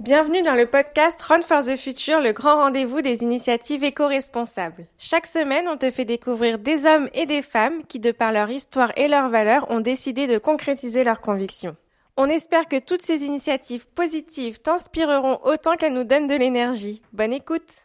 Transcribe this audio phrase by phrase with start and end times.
[0.00, 4.88] Bienvenue dans le podcast Run for the Future, le grand rendez-vous des initiatives éco-responsables.
[4.98, 8.50] Chaque semaine, on te fait découvrir des hommes et des femmes qui, de par leur
[8.50, 11.76] histoire et leurs valeurs, ont décidé de concrétiser leurs convictions.
[12.16, 17.02] On espère que toutes ces initiatives positives t'inspireront autant qu'elles nous donnent de l'énergie.
[17.12, 17.84] Bonne écoute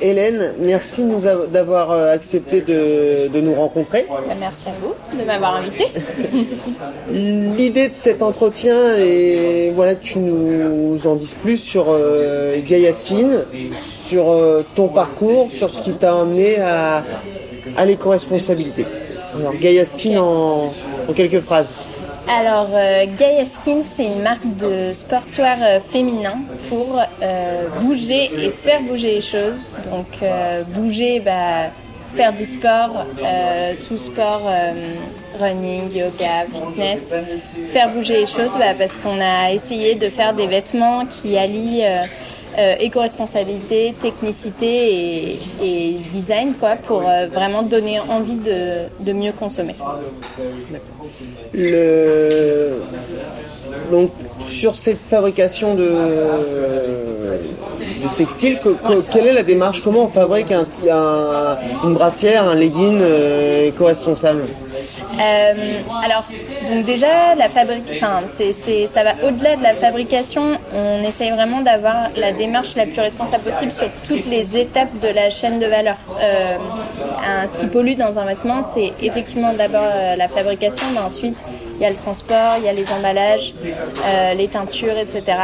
[0.00, 1.04] Hélène, merci
[1.52, 4.06] d'avoir euh, accepté de, nous rencontrer.
[4.40, 5.86] Merci à vous de m'avoir invité.
[7.12, 12.92] L'idée de cet entretien est voilà que tu nous en dises plus sur euh, Gaia
[12.92, 13.30] Skin,
[13.72, 17.04] sur euh, ton parcours, sur ce qui t'a amené à,
[17.76, 18.84] à l'éco-responsabilité.
[19.36, 20.72] Alors Gaia Skin en
[21.14, 21.86] quelques phrases.
[22.30, 26.36] Alors, euh, Gaia Skin, c'est une marque de sportswear euh, féminin
[26.68, 29.72] pour euh, bouger et faire bouger les choses.
[29.90, 30.22] Donc,
[30.74, 31.70] bouger, bah,
[32.14, 33.06] faire du sport,
[33.86, 34.42] tout sport,
[35.40, 37.14] running, yoga, fitness,
[37.70, 41.84] faire bouger les choses bah, parce qu'on a essayé de faire des vêtements qui allient
[42.80, 49.74] éco-responsabilité, technicité et, design quoi, pour vraiment donner envie de, de mieux consommer.
[51.52, 52.82] Le...
[53.90, 54.10] Donc
[54.40, 55.88] sur cette fabrication de,
[57.98, 58.58] de textile,
[59.10, 59.82] quelle est la démarche?
[59.82, 60.64] Comment on fabrique un,
[61.84, 64.42] une brassière, un legging euh, éco-responsable?
[65.18, 66.28] Euh, alors,
[66.68, 70.58] donc déjà, la fabrique, ça va au-delà de la fabrication.
[70.74, 75.08] On essaye vraiment d'avoir la démarche la plus responsable possible sur toutes les étapes de
[75.08, 75.96] la chaîne de valeur.
[76.20, 76.56] Euh,
[77.46, 81.38] ce qui pollue dans un vêtement, c'est effectivement d'abord euh, la fabrication, mais ensuite
[81.76, 83.54] il y a le transport, il y a les emballages,
[84.36, 85.38] les teintures, etc.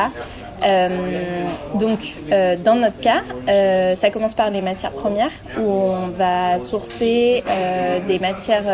[1.77, 2.01] Donc,
[2.65, 3.23] dans notre cas,
[3.95, 7.45] ça commence par les matières premières, où on va sourcer
[8.09, 8.65] des matières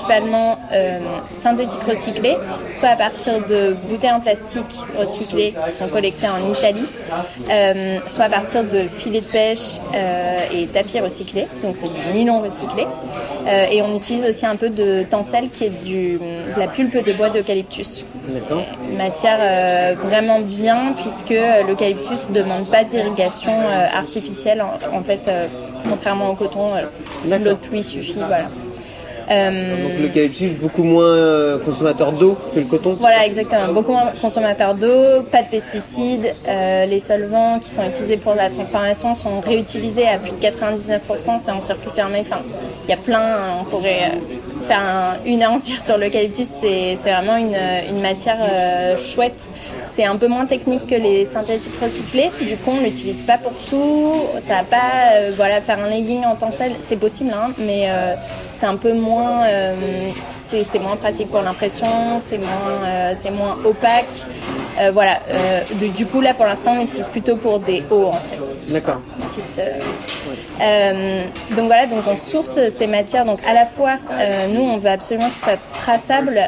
[0.00, 0.58] principalement
[1.32, 2.36] synthétiques recyclées,
[2.72, 6.86] soit à partir de bouteilles en plastique recyclées qui sont collectées en Italie,
[8.06, 9.78] soit à partir de filets de pêche
[10.54, 12.86] et tapis recyclés, donc c'est du nylon recyclé.
[13.46, 17.12] et on utilise aussi un peu de tencel qui est du, de la pulpe de
[17.12, 18.04] bois d'eucalyptus.
[18.96, 21.34] Matière euh, vraiment bien puisque
[21.66, 24.62] l'eucalyptus ne demande pas d'irrigation euh, artificielle.
[24.92, 25.46] En, fait, euh,
[25.88, 26.70] contrairement au coton,
[27.28, 28.18] l'eau de pluie suffit.
[28.18, 28.48] Voilà.
[29.30, 33.72] Euh, Donc l'eucalyptus beaucoup moins euh, consommateur d'eau que le coton Voilà, exactement.
[33.72, 36.34] Beaucoup moins consommateur d'eau, pas de pesticides.
[36.48, 41.38] Euh, les solvants qui sont utilisés pour la transformation sont réutilisés à plus de 99%.
[41.38, 42.18] C'est en circuit fermé.
[42.20, 42.40] Enfin,
[42.84, 43.60] il y a plein.
[43.60, 44.12] On pourrait
[44.66, 46.48] faire une heure entière sur l'eucalyptus.
[46.60, 47.56] C'est vraiment une,
[47.88, 48.38] une matière
[48.98, 49.48] chouette.
[49.86, 52.30] C'est un peu moins technique que les synthétiques recyclés.
[52.40, 54.12] Du coup, on l'utilise pas pour tout.
[54.40, 57.88] Ça va pas, voilà, faire un legging en tencel, c'est possible, hein, mais
[58.54, 59.74] c'est un peu moins euh,
[60.64, 61.86] c'est moins pratique pour l'impression,
[62.24, 64.06] c'est moins, euh, c'est moins opaque.
[64.80, 65.18] Euh, voilà.
[65.94, 68.72] du coup, là, pour l'instant, on l'utilise plutôt pour des hauts, en fait.
[68.72, 69.00] D'accord.
[71.56, 73.24] Donc voilà, donc on source ces matières.
[73.24, 73.96] Donc à la fois,
[74.52, 76.38] nous, on veut absolument que ce soit traçable,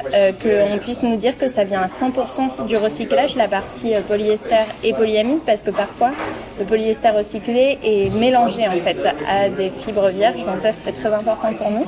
[0.42, 4.92] qu'on puisse nous dire que ça vient à 100% du recyclage, la partie polyester et
[4.92, 6.10] polyamide, parce que parfois,
[6.58, 10.44] le polyester recyclé est mélangé en fait à des fibres vierges.
[10.44, 11.84] Donc ça, c'était très important pour nous.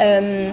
[0.00, 0.48] Euh,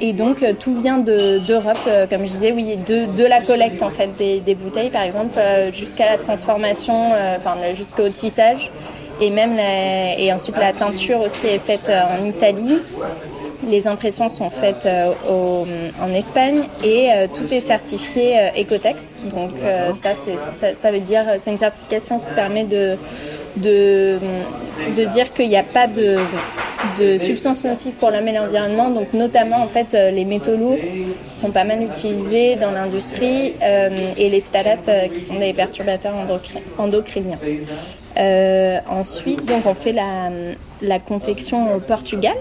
[0.00, 3.82] et donc euh, tout vient d'Europe, euh, comme je disais, oui, de, de la collecte
[3.82, 5.38] en fait des, bouteilles par exemple,
[5.72, 8.70] jusqu'à la transformation, enfin jusqu'au tissage,
[9.20, 12.78] et même et ensuite la teinture aussi est faite en Italie.
[13.66, 14.86] Les impressions sont faites
[15.26, 19.20] en Espagne et tout est certifié Ecotex.
[19.34, 19.52] Donc
[19.94, 20.10] ça,
[20.50, 22.96] ça, ça, veut dire c'est une certification qui permet de,
[23.56, 24.18] de,
[24.96, 26.18] de dire qu'il n'y a pas de
[26.98, 30.76] de substances nocives pour l'homme et l'environnement, donc notamment en fait euh, les métaux lourds
[30.76, 35.52] qui sont pas mal utilisés dans l'industrie euh, et les phtalates euh, qui sont des
[35.52, 36.14] perturbateurs
[36.78, 37.38] endocriniens.
[38.88, 40.30] ensuite, donc on fait la,
[40.82, 42.36] la confection au Portugal.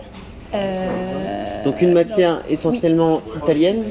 [1.66, 3.84] donc une matière essentiellement italienne.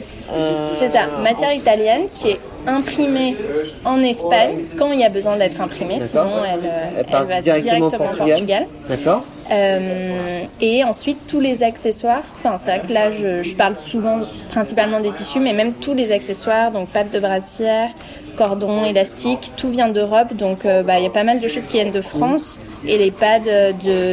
[0.74, 3.36] C'est ça, matière italienne qui est imprimée
[3.84, 7.90] en Espagne quand il y a besoin d'être imprimée, sinon elle, elle, va directement, au
[7.90, 8.66] Portugal.
[8.88, 9.24] D'accord.
[9.50, 15.00] Euh, et ensuite tous les accessoires, enfin c'est vrai que là je, parle souvent principalement
[15.00, 17.90] des tissus, mais même tous les accessoires, donc pattes de brassière,
[18.36, 21.66] cordons, élastiques, tout vient d'Europe, donc euh, bah, il y a pas mal de choses
[21.66, 23.40] qui viennent de France et les pads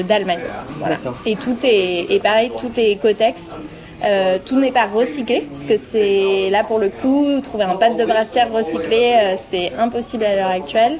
[0.07, 0.41] d'Allemagne.
[0.79, 0.97] Voilà.
[1.25, 3.57] Et tout est, et pareil, tout est Cotex.
[4.05, 7.97] Euh, tout n'est pas recyclé, parce que c'est là pour le coup, trouver un pâte
[7.97, 10.97] de brassière recyclé, euh, c'est impossible à l'heure actuelle.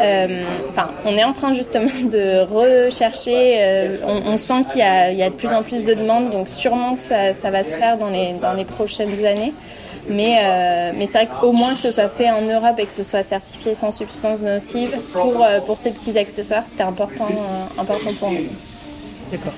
[0.00, 2.42] Euh, Enfin, on est en train justement de
[2.86, 3.54] rechercher.
[3.58, 5.94] euh, on, on sent qu'il y, a- il y a de plus en plus de
[5.94, 9.52] demandes, donc sûrement que ça, ça va se faire dans les dans les prochaines années.
[10.08, 12.92] Mais euh, mais c'est vrai qu'au moins que ce soit fait en Europe et que
[12.92, 17.26] ce soit certifié sans substance nocive pour euh, pour ces petits accessoires, c'était important
[17.78, 18.46] important pour nous.
[19.32, 19.52] D'accord.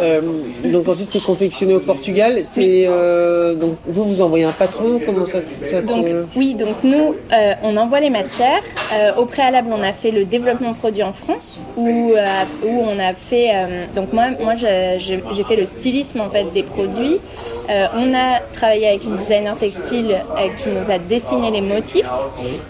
[0.00, 0.20] Euh,
[0.64, 2.40] donc ensuite c'est confectionné au Portugal.
[2.44, 5.00] C'est euh, donc vous vous envoyez un patron.
[5.04, 8.62] Comment ça, ça Donc se oui, donc nous, euh, on envoie les matières.
[8.94, 12.24] Euh, au préalable, on a fait le développement produit en France, où, euh,
[12.64, 13.50] où on a fait.
[13.54, 17.18] euh, donc moi, moi, j'ai fait le stylisme en fait des produits.
[17.70, 20.16] Euh, on a travaillé avec une designer textile
[20.56, 22.06] qui nous a dessiné les motifs,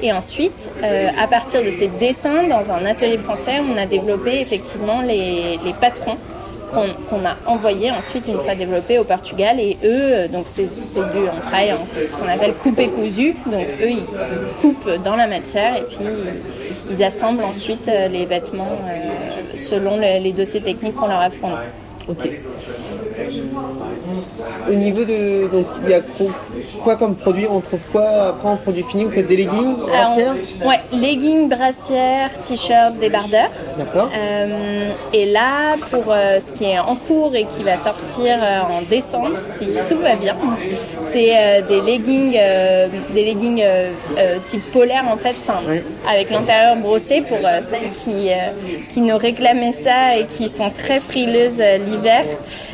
[0.03, 4.41] et ensuite, euh, à partir de ces dessins, dans un atelier français, on a développé
[4.41, 6.17] effectivement les, les patrons
[6.71, 9.59] qu'on a envoyé ensuite une fois développé au Portugal.
[9.61, 13.35] Et eux euh, donc c'est du on travaille en ce qu'on appelle coupé cousu.
[13.47, 15.99] Donc eux ils coupent dans la matière et puis
[16.91, 21.55] ils, assemblent ensuite euh, les vêtements euh, selon les, dossiers techniques qu'on leur a fournis.
[24.71, 26.01] Au niveau de donc il y a
[26.83, 30.15] quoi, comme produit On trouve quoi après en produit fini Vous faites des leggings, Alors,
[30.17, 30.35] brassières
[30.67, 33.51] ouais, leggings, brassières, t-shirts, débardeurs.
[33.79, 34.09] D'accord.
[34.17, 38.61] Euh, et là, pour euh, ce qui est en cours et qui va sortir euh,
[38.79, 40.37] en décembre, si tout va bien,
[41.01, 45.35] c'est euh, des leggings, euh, des leggings euh, euh, type polaire en fait,
[45.69, 45.81] Oui.
[46.11, 48.35] avec l'intérieur brossé pour euh, celles qui euh,
[48.93, 52.25] qui nous réclamaient ça et qui sont très frileuses euh, l'hiver,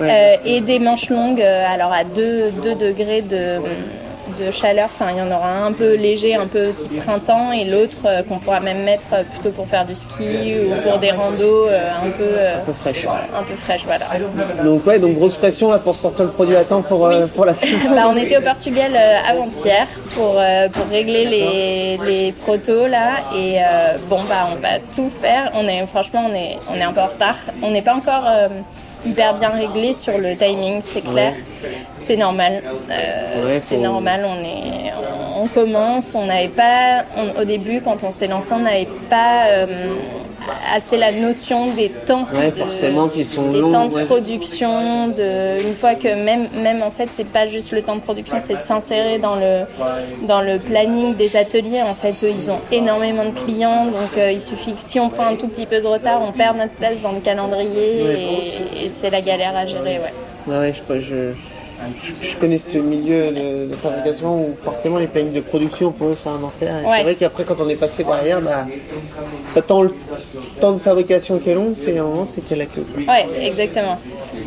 [0.01, 3.59] Euh, et des manches longues, euh, alors à 2 degrés de
[4.41, 7.53] de chaleur, enfin il y en aura un un peu léger, un peu type printemps
[7.53, 10.99] et l'autre euh, qu'on pourra même mettre euh, plutôt pour faire du ski ou pour
[10.99, 13.07] des randos euh, un peu euh, Un peu fraîche.
[13.07, 14.05] un peu fraîche voilà.
[14.65, 17.45] Donc ouais, donc grosse pression là pour sortir le produit à temps pour euh, pour
[17.45, 17.91] la saison.
[17.95, 23.11] Bah, on était au Portugal euh, avant-hier pour, euh, pour régler les, les protos là
[23.35, 25.53] et euh, bon bah on va tout faire.
[25.55, 27.37] On est franchement on est on est un peu en retard.
[27.63, 28.49] On n'est pas encore euh,
[29.07, 31.33] hyper bien réglé sur le timing, c'est clair.
[31.97, 32.63] C'est normal.
[32.91, 34.25] Euh, Ouais, c'est faut- normal.
[34.27, 36.15] On est on, on commence.
[36.15, 39.67] On n'avait pas on- au début quand on s'est lancé on n'avait pas euh,
[40.75, 42.27] assez la notion des temps.
[42.35, 44.05] Ouais, de- forcément, qui sont des longs, temps de ouais.
[44.05, 48.01] production, de une fois que même même en fait c'est pas juste le temps de
[48.01, 49.63] production, c'est de s'insérer dans le
[50.27, 51.83] dans le planning des ateliers.
[51.83, 55.09] En fait, eux, ils ont énormément de clients, donc euh, il suffit que si on
[55.09, 58.85] prend un tout petit peu de retard, on perd notre place dans le calendrier et,
[58.85, 60.01] et c'est la galère à gérer.
[60.47, 61.35] Ouais, je, je, je,
[62.23, 66.17] je connais ce milieu de, de fabrication où forcément les plannings de production pour eux
[66.17, 66.75] c'est un enfer.
[66.85, 66.97] Ouais.
[66.99, 68.67] C'est vrai qu'après quand on est passé derrière, bah,
[69.43, 69.93] c'est pas tant le
[70.61, 72.87] temps de fabrication qui est long, c'est un c'est qu'il y a la queue.
[73.09, 73.99] Ouais, exactement.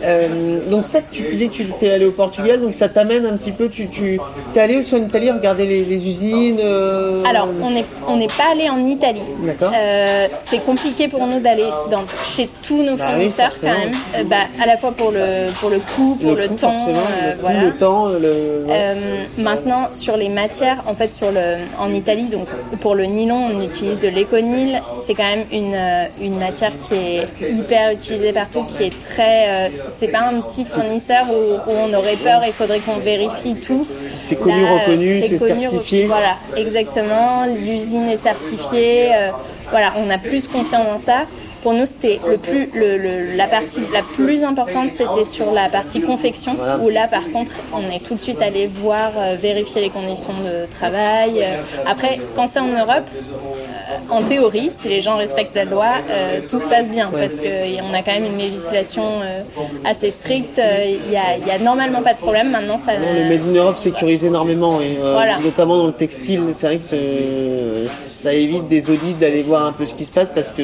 [0.04, 3.38] Euh, donc ça, tu disais que tu t'es allé au Portugal, donc ça t'amène un
[3.38, 4.20] petit peu, tu, tu
[4.54, 8.28] t'es allé aussi en Italie regarder les, les usines euh, Alors, on n'est on n'est
[8.28, 9.22] pas allé en Italie.
[9.44, 9.72] D'accord.
[9.76, 14.28] Euh, c'est compliqué pour nous d'aller dans chez tous nos Bah fournisseurs quand même.
[14.28, 17.30] Bah, à la fois pour le pour le coût, pour le, coût, temps, forcément, euh,
[17.32, 17.62] le, coût, voilà.
[17.64, 18.18] le temps, le...
[18.20, 18.68] ouais.
[18.70, 18.96] Euh,
[19.38, 22.48] maintenant, sur les matières, en fait, sur le, en Italie, donc
[22.82, 24.82] pour le nylon, on utilise de l'éconyle.
[24.96, 29.48] C'est quand même une, euh, une matière qui est hyper utilisée partout, qui est très.
[29.50, 32.42] euh, c'est pas un petit fournisseur où, où on aurait peur.
[32.46, 33.86] Il faudrait qu'on vérifie tout.
[34.20, 36.06] C'est connu, Là, euh, reconnu, c'est certifié.
[36.06, 37.46] Voilà, exactement.
[37.46, 39.10] L'usine est certifiée.
[39.14, 39.30] euh,
[39.72, 41.26] voilà, on a plus confiance dans ça.
[41.64, 45.68] Pour nous, c'était le plus, le, le- la partie la plus importante, c'était sur la
[45.70, 49.82] partie confection, où là, par contre, on est tout de suite allé voir, euh, vérifier
[49.82, 51.32] les conditions de travail.
[51.44, 55.88] Euh, Après, quand c'est en Europe, euh, en théorie, si les gens respectent la loi,
[56.10, 59.42] euh, tout se passe bien, parce qu'on a quand même une législation euh,
[59.86, 60.60] assez stricte.
[60.60, 62.52] Euh, Il y, a, a normalement pas de problème.
[62.52, 62.92] Maintenant, ça.
[62.94, 65.38] Le Made in Europe sécurise énormément, et, euh, Voilà.
[65.40, 66.42] notamment dans le textile.
[66.54, 70.28] C'est vrai que ça évite des audits d'aller voir un peu ce qui se passe
[70.34, 70.62] parce que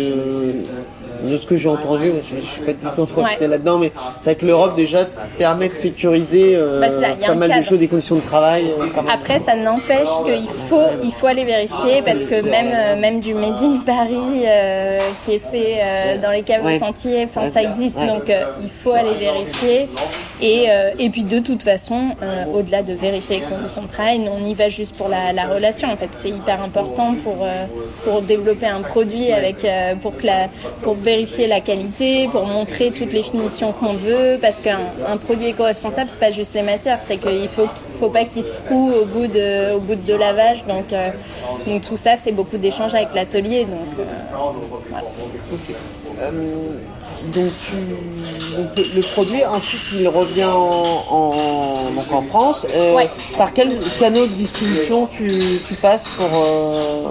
[1.25, 3.47] de ce que j'ai entendu, je, je suis pas du tout professionnel Ouais.
[3.47, 5.05] là-dedans, mais c'est vrai que l'Europe déjà
[5.37, 6.87] permet de sécuriser euh, Bah,
[7.25, 8.65] pas mal de choses, des conditions de travail.
[9.11, 13.33] Après, ça n'empêche qu'il faut, il faut aller vérifier parce que même, euh, même du
[13.33, 16.75] Made in Paris euh, qui est fait euh, dans les caves Ouais.
[16.75, 17.97] au sentier, enfin, ça existe.
[17.97, 18.07] Ouais.
[18.07, 19.87] Donc, il faut aller vérifier.
[20.41, 20.67] Et,
[20.99, 22.09] et puis, de toute façon,
[22.53, 25.91] au-delà de vérifier les conditions de travail, on y va juste pour la, la relation.
[25.91, 27.45] En fait, c'est hyper important pour,
[28.03, 29.65] pour développer un produit avec,
[30.01, 30.47] pour que la,
[30.81, 31.14] pour vérifier
[31.47, 36.19] la qualité, pour montrer toutes les finitions qu'on veut, parce qu'un un produit éco-responsable, c'est
[36.19, 37.67] pas juste les matières, c'est qu'il faut,
[37.99, 40.65] faut pas qu'il se roue au bout de, au bout de lavage.
[40.65, 41.09] Donc, euh,
[41.65, 43.65] donc tout ça, c'est beaucoup d'échanges avec l'atelier.
[43.65, 44.03] Donc, euh.
[46.21, 46.31] Euh,
[47.33, 52.65] donc, tu- donc le, le produit, ensuite, il revient en, en- donc en France.
[52.73, 53.09] Euh, Ouais.
[53.37, 55.29] Par quel canal de distribution tu,
[55.67, 56.29] tu passes pour...
[56.33, 57.07] euh,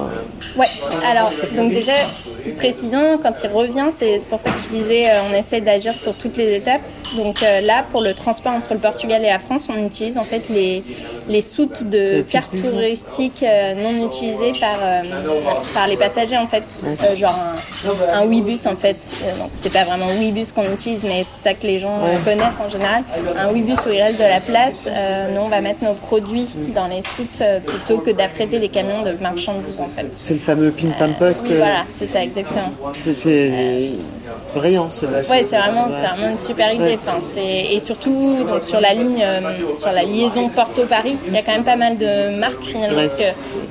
[0.56, 0.66] Ouais,
[1.06, 1.92] alors, donc déjà,
[2.38, 5.61] petite précision, quand il revient, c'est c'est pour ça que je disais, euh, on essaie
[5.61, 6.80] d'agir sur toutes les étapes.
[7.16, 10.25] Donc euh, là, pour le transport entre le Portugal et la France, on utilise en
[10.25, 10.83] fait les,
[11.28, 15.02] les soutes de fixe cartes touristiques euh, non utilisées par, euh,
[15.73, 16.64] par les passagers en fait.
[16.85, 17.38] Euh, genre
[18.12, 18.97] un, un Ouibus en fait.
[19.25, 22.16] Euh, donc c'est pas vraiment Ouibus qu'on utilise, mais c'est ça que les gens euh,
[22.25, 23.02] connaissent en général.
[23.38, 26.49] Un Ouibus où il reste de la place, euh, nous on va mettre nos produits
[26.75, 30.07] dans les soutes euh, plutôt que d'affréter des camions de marchandises en fait.
[30.19, 31.45] C'est le fameux pin pam post.
[31.47, 32.73] Oui, euh, voilà, c'est ça exactement.
[33.02, 33.90] c'est- C'est
[34.54, 35.20] brillant celui-là.
[35.30, 36.98] Ouais, c'est vraiment, c'est vraiment une super idée.
[37.02, 39.40] Enfin, c'est et surtout donc sur la ligne, euh,
[39.78, 43.04] sur la liaison Porto-Paris, il y a quand même pas mal de marques finalement Ouais.
[43.06, 43.24] parce que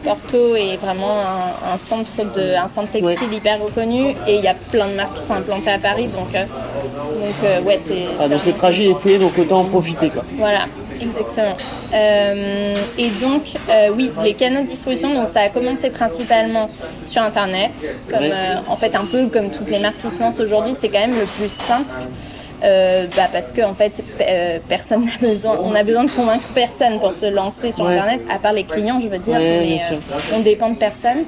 [0.03, 4.48] Porto est vraiment un, un centre de, un centre textile hyper reconnu et il y
[4.48, 6.08] a plein de marques qui sont implantées à Paris.
[6.08, 7.93] Donc, euh, donc euh, ouais, c'est.
[8.20, 10.24] Ah, c'est donc le trajet est fait, donc autant en profiter quoi.
[10.38, 10.65] voilà,
[11.02, 11.58] exactement.
[11.94, 16.68] Euh, et donc, euh, oui, les canaux de distribution, donc ça a commencé principalement
[17.08, 17.72] sur Internet,
[18.10, 20.90] comme euh, en fait un peu comme toutes les marques qui se lancent aujourd'hui, c'est
[20.90, 21.90] quand même le plus simple,
[22.63, 23.91] euh, bah, parce que en fait,
[24.22, 27.93] euh, personne n'a besoin, on a besoin de convaincre personne pour se lancer sur Ouais.
[27.93, 30.75] Internet, à part les clients, je veux dire, Ouais, mais bien euh, on dépend de
[30.77, 31.24] personne.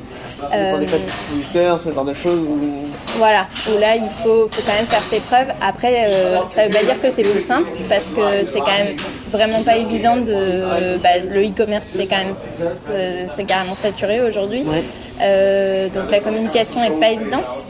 [0.54, 2.40] Euh, pas de distributeur, ce genre de choses.
[2.40, 2.86] où-
[3.18, 5.48] voilà, où là il faut, faut quand même faire ses preuves.
[5.62, 8.96] Après, euh, ça veut pas dire que c'est plus simple parce que c'est quand même
[9.32, 10.34] vraiment pas évident de.
[10.34, 14.64] euh, bah, le e-commerce c'est quand même c'est c'est carrément saturé aujourd'hui.
[14.64, 14.84] Ouais.
[15.22, 17.66] Euh, donc la communication est pas évidente.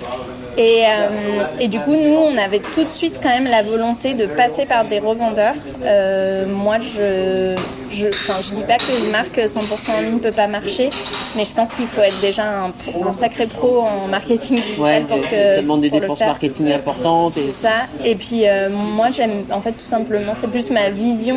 [0.57, 4.13] Et, euh, et du coup, nous, on avait tout de suite quand même la volonté
[4.13, 5.55] de passer par des revendeurs.
[5.83, 7.55] Euh, moi, je,
[7.89, 9.59] je, enfin, je dis pas que une marque 100%
[9.97, 10.89] en ligne peut pas marcher,
[11.35, 12.71] mais je pense qu'il faut être déjà un,
[13.05, 17.37] un sacré pro en marketing digital Ouais, pour que ça demande des dépenses marketing importantes.
[17.37, 17.41] Et...
[17.47, 17.87] C'est ça.
[18.05, 21.35] Et puis euh, moi j'aime en fait tout simplement, c'est plus ma vision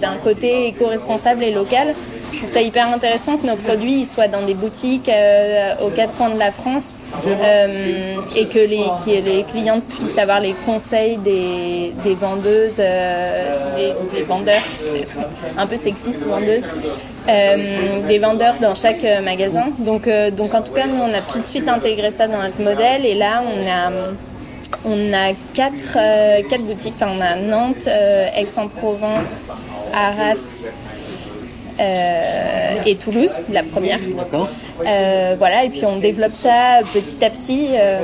[0.00, 1.94] d'un côté éco-responsable et local.
[2.32, 6.12] Je trouve ça hyper intéressant que nos produits soient dans des boutiques euh, aux quatre
[6.14, 11.16] coins de la France euh, et que les, que les clientes puissent avoir les conseils
[11.18, 14.60] des, vendeuses, euh, des, vendeurs,
[15.56, 16.68] un peu sexiste vendeuses,
[17.26, 19.66] des vendeurs dans chaque magasin.
[19.78, 22.60] Donc, donc en tout cas, nous on a tout de suite intégré ça dans notre
[22.60, 23.92] modèle et là on a
[24.84, 25.94] on a quatre,
[26.48, 26.94] quatre boutiques.
[26.96, 27.86] Enfin, on a Nantes,
[28.36, 29.48] Aix-en-Provence,
[29.94, 30.64] Arras
[31.78, 33.98] et Toulouse, la première.
[34.86, 37.66] Euh, voilà, et puis on développe ça petit à petit.
[37.74, 37.98] euh,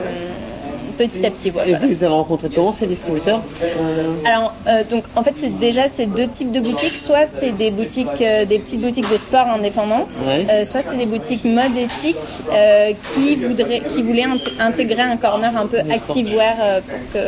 [0.98, 1.68] petit à petit, voilà.
[1.70, 5.58] Et vous les avez rencontrés comment ces distributeurs Euh, Alors, euh, donc en fait, c'est
[5.58, 6.98] déjà ces deux types de boutiques.
[6.98, 10.46] Soit c'est des boutiques, euh, des petites boutiques de sport indépendantes, Ouais.
[10.50, 12.16] euh, soit c'est des boutiques mode éthique
[12.52, 17.18] euh, qui voudraient, qui voulaient int- intégrer un corner un peu activewear euh, pour que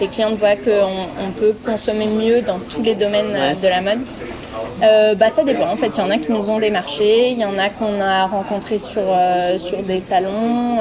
[0.00, 3.54] les clientes voient qu'on on peut consommer mieux dans tous les domaines euh, Ouais.
[3.62, 4.00] de la mode.
[4.82, 5.68] Euh, bah ça dépend.
[5.68, 8.00] En fait, il y en a qui nous ont démarché, il y en a qu'on
[8.00, 10.78] a rencontrés sur euh, sur des salons,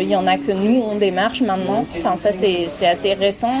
[0.00, 1.84] il y en a que nous on démarche maintenant.
[1.98, 3.52] Enfin, ça c'est assez récent.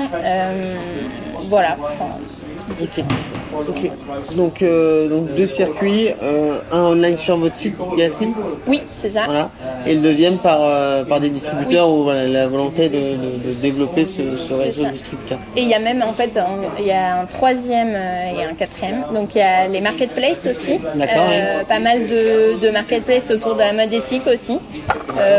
[1.48, 1.76] Voilà.
[1.82, 2.16] Enfin.
[3.68, 3.90] Ok.
[4.36, 8.30] Donc, euh, donc deux circuits, euh, un online sur votre site Gaskin,
[8.66, 9.24] oui, c'est ça.
[9.26, 9.50] voilà,
[9.86, 14.04] et le deuxième par, euh, par des distributeurs voilà, la volonté de, de- de développer
[14.04, 15.38] ce, ce réseau de distributeurs.
[15.56, 16.46] Et il y a même en fait un-
[16.78, 19.02] il y a un troisième et un quatrième.
[19.14, 20.78] Donc il y a les marketplaces aussi.
[20.94, 24.58] D'accord, Euh, Pas mal de, de marketplaces autour de la mode éthique aussi.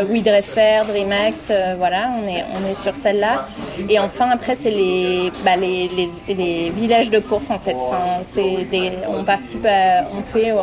[0.09, 3.47] Oui, Dressfair, DreamAct, voilà, on est on est sur celle-là.
[3.89, 7.73] Et enfin après c'est les, bah, les, les les villages de course en fait.
[7.75, 10.55] Enfin c'est des on participe à on fait euh,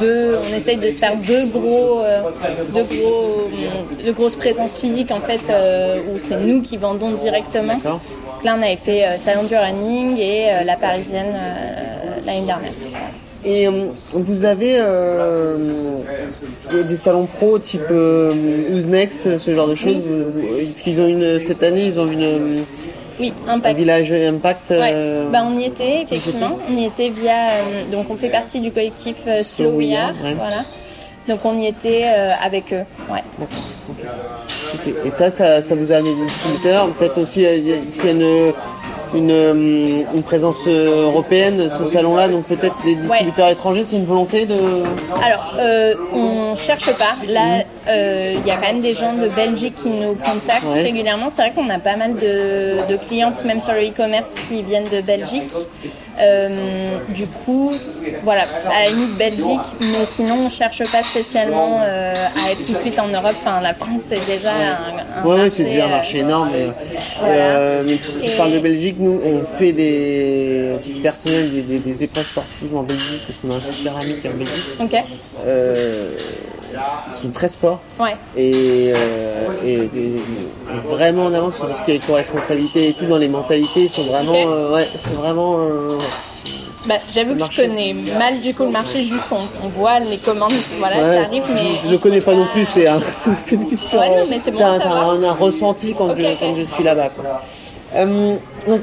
[0.00, 2.20] deux on essaye de se faire deux gros euh,
[2.74, 3.48] deux gros
[4.06, 7.74] de grosses présences physiques en fait euh, où c'est nous qui vendons directement.
[7.84, 12.46] Donc là, on avait fait euh, Salon du Running et euh, la Parisienne euh, l'année
[12.46, 12.72] dernière.
[13.44, 15.56] Et euh, vous avez euh,
[16.88, 18.32] des- salons pro type euh,
[18.72, 19.96] Who's Next, ce genre de choses.
[20.58, 22.64] Est-ce qu'ils ont une cette année ils ont une
[23.20, 23.76] Oui, un Impact.
[23.78, 24.90] village Impact Ouais.
[24.92, 26.58] euh, Bah, on y était effectivement.
[26.70, 27.50] On y était via.
[27.50, 30.10] euh, donc on fait partie du collectif euh, Slow We Are.
[30.24, 30.34] ouais.
[30.34, 30.64] Voilà.
[31.26, 32.84] Donc on y était euh, avec eux.
[33.10, 33.22] Ouais.
[33.40, 34.94] ok.
[35.04, 36.88] Et ça, ça, ça vous a amené des distributeurs.
[36.94, 38.52] Peut-être aussi euh, qu'il y a une
[39.14, 44.04] une, euh, une présence euh, européenne, ce salon-là, donc peut-être les distributeurs étrangers, c'est une
[44.04, 44.54] volonté de...
[45.24, 47.14] Alors, euh, on cherche pas.
[47.28, 50.82] Là, euh, il y a quand même des gens de Belgique qui nous contactent Ouais.
[50.82, 51.28] régulièrement.
[51.32, 54.88] C'est vrai qu'on a pas mal de, de clientes, même sur le e-commerce, qui viennent
[54.92, 55.52] de Belgique.
[56.20, 57.72] Euh, du coup,
[58.24, 62.12] voilà, à la limite Belgique, mais sinon, on cherche pas spécialement euh,
[62.44, 63.36] à être tout de suite en Europe.
[63.40, 66.50] Enfin, la France, c'est déjà un, un Ouais, marché, c'est déjà un euh, marché énorme.
[66.52, 66.66] mais,
[67.20, 67.34] voilà.
[67.34, 72.04] euh, mais tu Et- parles de Belgique, nous on fait des personnels des, des, des
[72.04, 74.64] épreuves sportives en Belgique parce qu'on a un site céramique en Belgique.
[74.80, 74.96] Ok,
[75.46, 76.16] Euh,
[77.08, 78.14] ils sont très sport ouais.
[78.36, 80.16] et, euh, et, et
[80.86, 83.82] vraiment en avance sur tout ce qui est éco-responsabilité et tout dans les mentalités.
[83.84, 85.58] Ils sont vraiment, euh, ouais, c'est vraiment.
[86.86, 90.16] Bah, J'avoue que je connais mal du coup le marché, juste on, on voit les
[90.18, 91.60] commandes voilà, ouais, qui arrivent, mais.
[91.82, 92.64] je, je le connais pas non plus.
[92.64, 92.98] C'est un,
[93.92, 94.16] Ouais,
[95.26, 97.10] un, ressenti quand, je, quand je suis là-bas.
[97.94, 98.80] Euh, donc,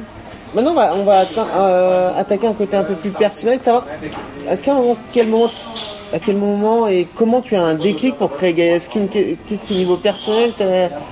[0.54, 1.24] maintenant, on va, on va
[1.58, 3.86] euh, attaquer un côté un peu plus personnel, savoir
[4.50, 4.76] est-ce qu'à
[5.12, 5.50] quel moment,
[6.14, 9.66] à quel moment et comment tu as un déclic pour créer Gaia Skin Qu'est- Qu'est-ce
[9.66, 10.52] que niveau personnel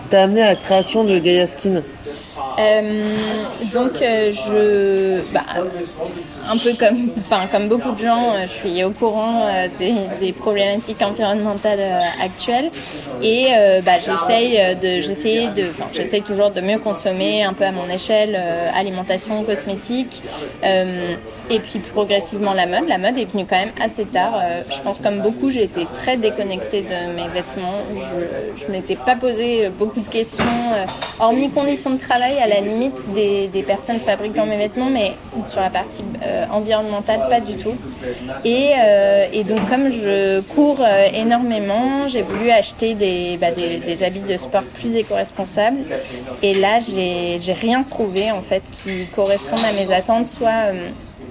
[0.09, 1.81] t'a amené à la création de Gaia Skin?
[2.59, 3.15] Euh,
[3.73, 5.41] donc euh, je, bah,
[6.49, 7.09] un peu comme,
[7.51, 9.43] comme beaucoup de gens, euh, je suis au courant
[9.79, 11.79] des, problématiques environnementales
[12.23, 12.69] actuelles
[13.21, 13.47] et
[13.85, 18.39] bah, j'essaye de, de, toujours de mieux consommer un peu à mon échelle,
[18.75, 20.21] alimentation, cosmétique
[20.63, 22.87] et puis progressivement la mode.
[22.87, 24.39] La mode est venue quand même assez tard.
[24.83, 27.79] Pense comme beaucoup, j'ai été très déconnectée de mes vêtements.
[27.95, 30.43] Je, je m'étais pas posé euh, beaucoup de questions,
[30.75, 30.85] euh,
[31.19, 35.13] hormis conditions de travail à la limite des, des personnes fabriquant mes vêtements, mais
[35.45, 37.75] sur la partie euh, environnementale, pas du tout.
[38.45, 43.77] Et, euh, et donc comme je cours euh, énormément, j'ai voulu acheter des, bah, des,
[43.77, 45.77] des habits de sport plus éco-responsables.
[46.41, 50.71] Et là, j'ai rien trouvé en fait qui corresponde à mes attentes, soit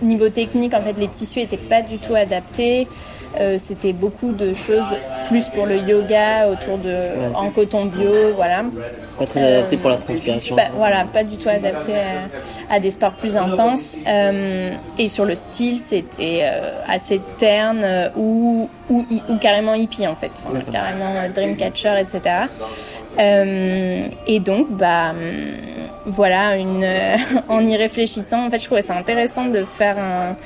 [0.03, 2.89] Niveau technique, en fait, les tissus étaient pas du tout adaptés.
[3.41, 4.93] Euh, C'était beaucoup de choses
[5.29, 6.97] plus pour le yoga, autour de
[7.35, 8.65] en coton bio, voilà.
[9.19, 10.57] Pas très adapté pour la transpiration.
[10.57, 13.97] Bah, voilà, pas du tout adapté à, à des sports plus intenses.
[14.07, 20.07] Euh, et sur le style, c'était euh, assez terne euh, ou, ou, ou carrément hippie
[20.07, 22.21] en fait, Enfin, carrément euh, dreamcatcher, etc.
[23.19, 25.17] Euh, et donc, bah, hum,
[26.07, 27.17] voilà, une, euh,
[27.49, 30.37] en y réfléchissant, en fait, je trouvais ça intéressant de faire un,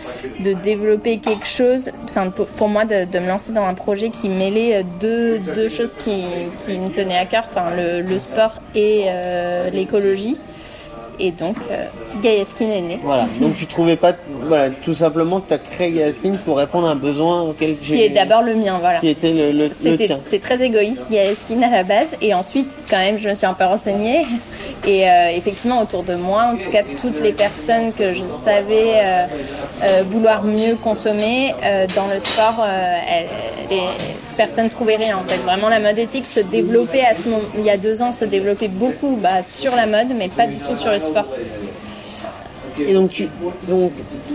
[0.42, 4.76] de développer quelque chose, enfin, pour, moi, de, me lancer dans un projet qui mêlait
[4.76, 6.25] euh, deux, deux choses qui,
[6.64, 10.37] qui me tenaient à cœur, enfin, le, le sport et euh, l'écologie.
[11.18, 11.85] Et donc, euh,
[12.23, 13.00] Gaia Skin est né.
[13.02, 16.58] Voilà, donc tu trouvais pas, voilà, tout simplement que tu as créé Gaia Skin pour
[16.58, 18.99] répondre à un besoin auquel Qui est d'abord le mien, voilà.
[19.00, 20.16] qui était le, le, le C'était- tien.
[20.23, 22.16] C'est très égoïste, Gaia Skin à la base.
[22.20, 24.25] Et ensuite, quand même, je me suis un peu renseignée.
[24.86, 28.93] Et euh, effectivement, autour de moi, en tout cas, toutes les personnes que je savais
[28.95, 29.26] euh,
[29.82, 31.54] euh, vouloir mieux consommer
[31.97, 33.26] dans le sport, elles-
[33.71, 33.80] les
[34.36, 35.16] personnes trouvaient rien.
[35.16, 38.02] En fait, vraiment, la mode éthique se développait à ce moment, il y a deux
[38.02, 41.26] ans, se développait beaucoup bah, sur la mode, mais pas du tout sur le sport.
[42.78, 43.26] Et donc tu,
[43.66, 43.90] donc,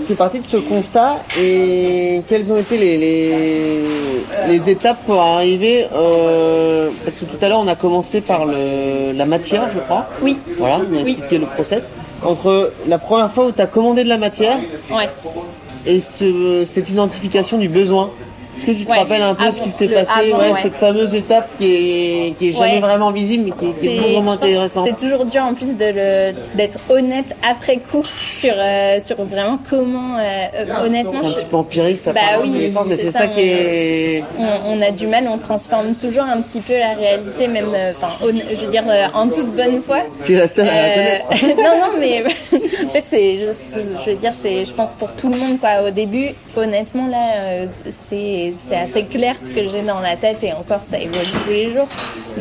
[0.07, 3.83] tu es parti de ce constat et quelles ont été les, les,
[4.47, 9.11] les étapes pour arriver euh, Parce que tout à l'heure on a commencé par le,
[9.13, 10.07] la matière, je crois.
[10.23, 10.39] Oui.
[10.57, 11.11] Voilà, on a Oui.
[11.11, 11.87] expliqué le process.
[12.23, 14.57] Entre la première fois où tu as commandé de la matière
[14.89, 15.07] Ouais.
[15.85, 18.09] et ce, cette identification du besoin.
[18.57, 20.59] Est-ce que tu te Ouais, rappelles un peu ce qui s'est passé avant, ouais, ouais.
[20.61, 24.11] Cette fameuse étape qui est, qui est jamais vraiment visible mais qui, est- qui est
[24.13, 24.87] vraiment intéressante.
[24.87, 30.21] C'est toujours dur en plus d'être honnête après coup sur, euh, sur vraiment comment, euh,
[30.55, 33.39] euh, honnêtement, C'est un je- petit peu empirique, ça Bah oui, mais c'est ça, qui
[33.41, 34.23] est...
[34.37, 37.91] on, on a du mal, on transforme toujours un petit peu la réalité, même, euh,
[38.01, 38.83] enfin, je veux dire,
[39.13, 39.99] en toute bonne foi.
[40.25, 41.25] Tu es la seule à la connaître.
[41.57, 42.23] non, non, mais
[42.85, 45.69] en fait, c'est, je, je veux dire, c'est, je pense pour tout le monde, quoi.
[45.87, 47.65] Au début, honnêtement, là,
[47.97, 51.51] c'est, c'est assez clair ce que j'ai dans la tête et encore, ça évolue tous
[51.51, 51.87] les jours.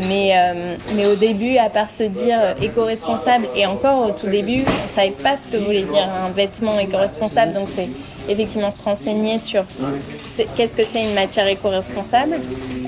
[0.09, 4.29] Mais, euh, mais au début, à part se dire euh, éco-responsable et encore au tout
[4.29, 7.53] début, on savait pas ce que voulait dire un vêtement éco-responsable.
[7.53, 7.89] Donc, c'est
[8.29, 9.65] effectivement se renseigner sur
[10.57, 12.37] qu'est-ce que c'est une matière éco-responsable,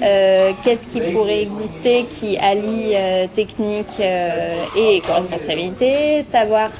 [0.03, 2.95] euh, qu'est-ce qui pourrait exister qui allie
[3.35, 6.71] technique et éco-responsabilité, savoir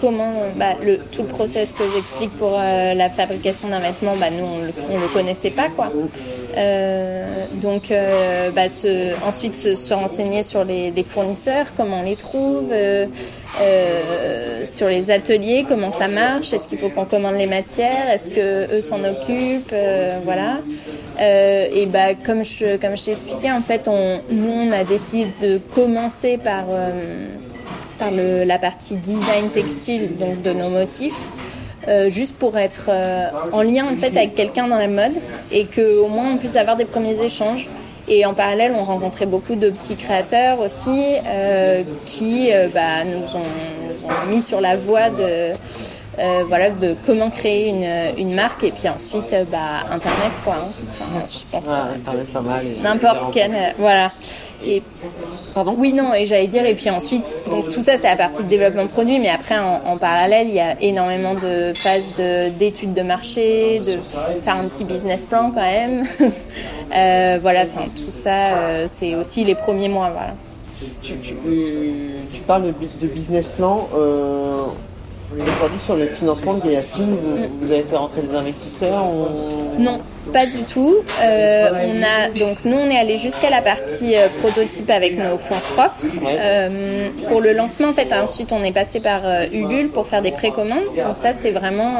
[0.00, 4.26] comment bah, le, tout le process que j'explique pour euh, la fabrication d'un vêtement, bah,
[4.30, 5.90] nous on on le connaissait pas quoi.
[6.56, 12.02] Euh, donc euh, bah, se- ensuite se, se renseigner sur les, les fournisseurs, comment on
[12.04, 13.06] les trouve, euh,
[13.60, 18.28] euh, sur les ateliers, comment ça marche, est-ce qu'il faut qu'on commande les matières, est-ce
[18.30, 20.58] que eux s'en occupent, euh, voilà.
[21.20, 24.84] Euh, et bah comme je comme je t'ai expliqué, en fait, on, nous on a
[24.84, 26.90] décidé de commencer par euh,
[27.98, 31.14] par le, la partie design textile donc de nos motifs.
[31.88, 35.14] Euh, juste pour être euh, en lien en fait avec quelqu'un dans la mode
[35.50, 37.68] et que au moins on puisse avoir des premiers échanges.
[38.08, 43.42] Et en parallèle, on rencontrait beaucoup de petits créateurs aussi euh, qui bah, nous, ont,
[43.42, 45.52] nous, ont, mis sur la voie de
[46.18, 50.56] euh, voilà, de comment créer une, une, marque et puis ensuite euh, bah, Internet quoi.
[50.56, 50.68] Hein.
[50.90, 51.66] Enfin, je pense.
[51.66, 52.66] Ouais, Internet pas mal.
[52.82, 54.12] N'importe quel, euh, voilà.
[54.66, 54.82] Et
[55.54, 55.74] pardon?
[55.78, 58.48] Oui non et j'allais dire et puis ensuite donc tout ça c'est la partie de
[58.48, 62.12] développement de produit mais après en, en parallèle il y a énormément de phases
[62.58, 63.98] d'études de, de, marché, de
[64.42, 66.06] faire un petit business plan quand même.
[66.94, 70.34] euh, voilà, enfin tout ça c'est aussi les premiers mois voilà.
[71.02, 71.34] Tu, tu,
[72.32, 73.88] tu parles de, de business plan.
[75.80, 79.80] Sur le financement de Gayaskin, vous, vous, avez fait rentrer des investisseurs ou...
[79.80, 80.00] Non,
[80.32, 80.96] pas du tout.
[81.22, 85.38] Euh, on a, donc, nous, on est allé jusqu'à la partie euh, prototype avec nos
[85.38, 86.24] fonds propres.
[86.24, 86.36] Ouais.
[86.38, 90.30] Euh, pour le lancement, en fait, ensuite, on est passé par Ulule pour faire des
[90.30, 90.84] précommandes.
[90.96, 91.94] Donc, ça, c'est vraiment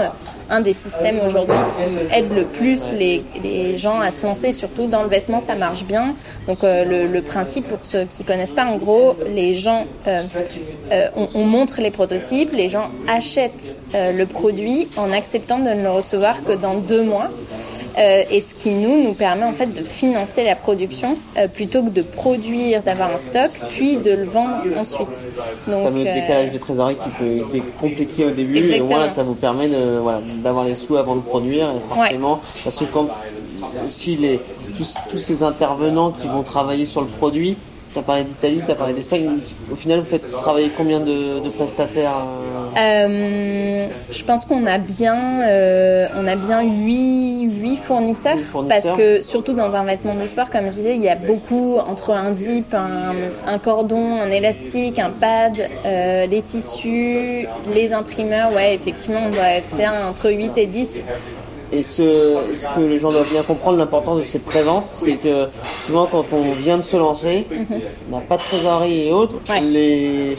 [0.52, 5.02] un des systèmes aujourd'hui qui aide le plus les, gens à se lancer, surtout dans
[5.02, 6.14] le vêtement, ça marche bien.
[6.46, 9.86] Donc, euh, le, principe, pour ceux qui connaissent pas, en gros, les gens,
[11.16, 15.90] on, on, montre les prototypes, les gens achètent le produit en acceptant de ne le
[15.90, 17.28] recevoir que dans deux mois.
[17.98, 21.82] Euh, et ce qui nous nous permet en fait de financer la production euh, plutôt
[21.82, 25.28] que de produire, d'avoir un stock, puis de le vendre ensuite.
[25.66, 26.14] Donc, fameux euh...
[26.14, 28.88] décalage de trésorerie qui, peut, qui, est compliqué au début, Exactement.
[28.88, 32.34] et voilà, ça vous permet de, voilà, d'avoir les sous avant de produire, et forcément,
[32.34, 32.60] ouais.
[32.64, 33.08] parce que quand
[33.86, 34.40] aussi les,
[34.76, 37.56] tous, tous ces intervenants qui vont travailler sur le produit,
[37.92, 39.28] tu as parlé d'Italie, tu as parlé d'Espagne.
[39.70, 42.26] Au final, vous faites travailler combien de, de prestataires
[42.78, 48.82] euh, Je pense qu'on a bien, euh, on a bien 8, 8 fournisseurs, 8 fournisseurs.
[48.82, 51.76] Parce que, surtout dans un vêtement de sport, comme je disais, il y a beaucoup
[51.78, 53.14] entre un zip, un,
[53.46, 58.52] un cordon, un élastique, un pad, euh, les tissus, les imprimeurs.
[58.54, 61.00] Ouais, effectivement, on doit être bien entre 8 et 10
[61.72, 65.48] et ce, ce, que les gens doivent bien comprendre, l'importance de ces préventes, c'est que
[65.80, 67.80] souvent quand on vient de se lancer, mm -hmm.
[68.10, 69.60] on n'a pas de trésorerie et autres, ouais.
[69.60, 70.36] les,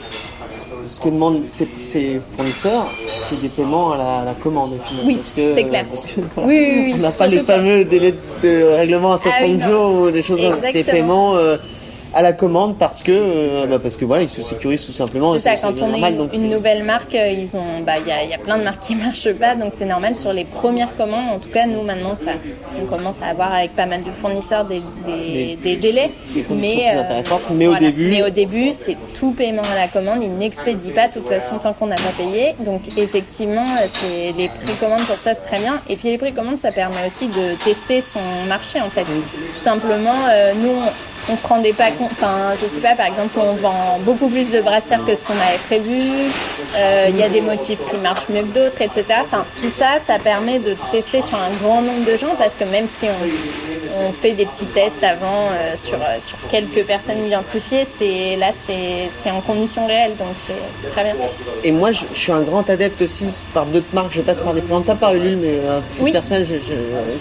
[0.88, 2.86] ce que demandent ces, ces fournisseurs,
[3.26, 4.72] c'est des paiements à la, à la commande.
[5.06, 5.86] Oui, c'est clair.
[5.89, 6.93] Parce que, oui, oui, oui.
[6.98, 10.41] On n'a pas les fameux délais de règlement à 60 ah, jours ou des choses
[10.41, 10.72] comme ça.
[10.72, 11.36] Ces paiements...
[11.36, 11.58] Euh,
[12.13, 15.34] à la commande parce que euh, bah parce que voilà ils se sécurisent tout simplement.
[15.34, 18.12] C'est ça quand on normal, est une, nouvelle marque euh, ils ont bah il y
[18.12, 20.95] a, y a plein de marques qui marchent pas donc c'est normal sur les premières
[20.95, 21.30] commandes.
[21.34, 22.32] En tout cas nous maintenant ça
[22.82, 26.12] on commence à avoir avec pas mal de fournisseurs des, des, des délais.
[26.34, 27.41] des mais euh, intéressantes.
[27.52, 27.80] Mais voilà.
[27.80, 31.13] au début mais au début c'est tout paiement à la commande ils n'expédient pas de
[31.13, 32.54] toute façon tant qu'on n'a pas payé.
[32.60, 35.80] Donc effectivement c'est les précommandes pour ça c'est très bien.
[35.89, 39.04] Et puis les précommandes ça permet aussi de tester son marché en fait.
[39.04, 40.76] Tout simplement euh, nous
[41.30, 42.12] on, se rendait pas compte.
[42.12, 45.34] Enfin, je sais pas, par exemple, on vend beaucoup plus de brassières que ce qu'on
[45.34, 46.02] avait prévu.
[46.76, 49.06] Euh, il y a des motifs qui marchent mieux que d'autres, etc.
[49.22, 52.64] Enfin, tout ça, ça permet de tester sur un grand nombre de gens parce que
[52.66, 57.86] même si on, on fait des petits tests avant euh, sur, sur quelques personnes identifiées,
[57.90, 61.14] c'est là, c'est en conditions réelles, donc c'est très bien.
[61.64, 64.14] Et moi, je, je, suis un grand adepte aussi par d'autres marques.
[64.14, 66.12] Je passe par des préventes, pas par Ulule, mais euh, oui.
[66.12, 66.46] personnes,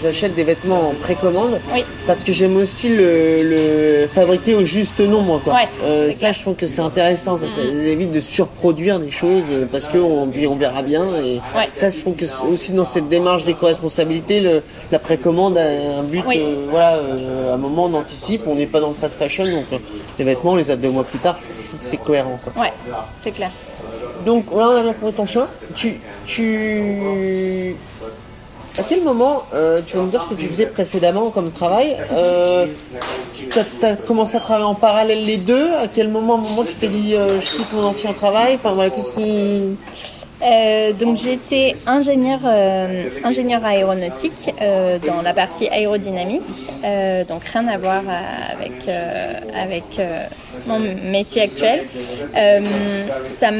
[0.01, 1.83] j'achète des vêtements en précommande oui.
[2.07, 5.53] parce que j'aime aussi le, le fabriquer au juste nombre quoi.
[5.53, 6.33] Ouais, euh, ça clair.
[6.33, 10.25] je trouve que c'est intéressant ça évite de surproduire des choses euh, parce que on,
[10.55, 11.69] verra bien et ouais.
[11.73, 15.65] ça je trouve que aussi dans cette démarche d'éco-responsabilité la précommande a
[15.99, 16.39] un but oui.
[16.41, 16.99] euh, voilà
[17.51, 19.81] à un moment on anticipe on n'est pas dans le fast fashion donc
[20.19, 22.61] les vêtements on les a deux mois plus tard je trouve que c'est cohérent quoi.
[22.61, 22.73] Ouais
[23.17, 23.51] c'est clair.
[24.25, 25.47] Donc là on a bien compris ton choix.
[25.75, 27.75] Tu tu
[28.77, 31.95] à quel moment, euh, tu vas me dire ce que tu faisais précédemment comme travail,
[32.11, 32.65] euh,
[33.33, 35.73] tu as, commencé à travailler en parallèle les deux?
[35.73, 38.55] À quel moment, moment tu t'es dit euh, je quitte mon ancien travail?
[38.55, 39.77] Enfin voilà, qu'est-ce qui...
[40.43, 46.41] Euh, donc j'étais ingénieur, euh, ingénieur aéronautique euh, dans la partie aérodynamique,
[46.83, 48.01] euh, donc rien à voir
[48.51, 50.25] avec euh, avec euh,
[50.67, 51.85] mon métier actuel.
[53.31, 53.51] ça,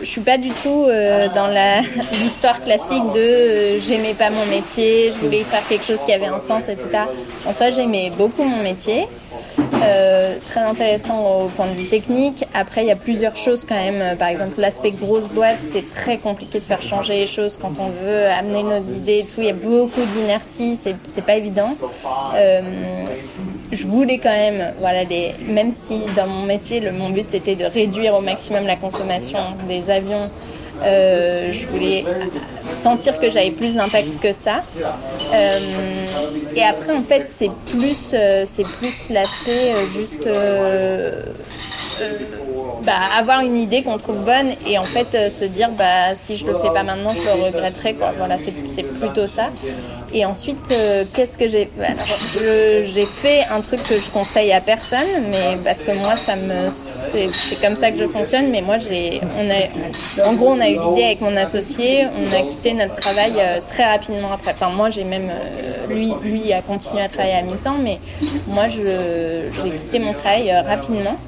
[0.00, 0.86] je suis pas du tout
[1.34, 1.80] dans la
[2.22, 6.38] l'histoire classique de j'aimais pas mon métier, je voulais faire quelque chose qui avait un
[6.38, 6.86] sens, etc.
[7.46, 9.06] En soi, j'aimais beaucoup mon métier.
[9.82, 12.44] Euh, très intéressant au point de vue technique.
[12.54, 14.16] Après, il y a plusieurs choses quand même.
[14.16, 17.88] Par exemple, l'aspect grosse boîte, c'est très compliqué de faire changer les choses quand on
[18.04, 19.40] veut amener nos idées et tout.
[19.40, 21.74] Il y a beaucoup d'inertie, c'est pas évident.
[22.34, 22.60] Euh,
[23.70, 27.64] je voulais quand même, voilà, des, même si dans mon métier, mon but c'était de
[27.64, 30.30] réduire au maximum la consommation des avions,
[30.82, 32.04] euh, je voulais
[32.72, 34.62] sentir que j'avais plus d'impact que ça.
[35.32, 35.60] Euh,
[36.54, 40.26] et après, en fait, c'est plus, euh, c'est plus l'aspect euh, juste
[42.84, 46.36] bah, avoir une idée qu'on trouve bonne et en fait euh, se dire bah si
[46.36, 48.12] je le fais pas maintenant je le regretterai quoi.
[48.16, 49.50] Voilà c'est plutôt ça.
[50.12, 51.86] Et ensuite euh, qu'est-ce que j'ai bah,
[52.34, 54.98] j'ai fait un truc que je conseille à personne
[55.30, 58.50] mais parce que moi ça me c'est comme ça que je fonctionne.
[58.50, 62.06] Mais moi j'ai on a en gros on a eu l'idée avec mon associé.
[62.06, 64.52] On a quitté notre travail euh, très rapidement après.
[64.52, 65.30] Enfin moi j'ai même
[65.88, 67.98] lui lui a continué à travailler à mi-temps mais
[68.46, 68.80] moi je
[69.62, 71.18] j'ai quitté mon travail rapidement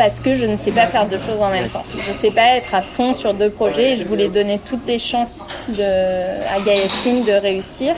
[0.00, 1.84] parce que je ne sais pas faire deux choses en même temps.
[1.98, 4.86] Je ne sais pas être à fond sur deux projets et je voulais donner toutes
[4.86, 7.94] les chances de, à Skin de réussir.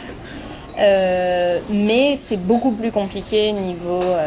[0.80, 4.26] Euh, mais c'est beaucoup plus compliqué niveau, euh,